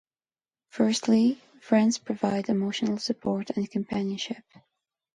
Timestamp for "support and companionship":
2.97-4.43